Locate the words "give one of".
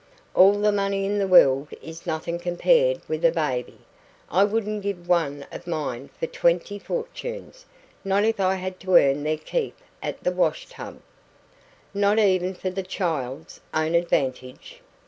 4.81-5.67